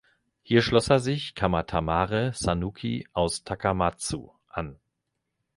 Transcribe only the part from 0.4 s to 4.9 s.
Hier schloss er sich Kamatamare Sanuki aus Takamatsu an.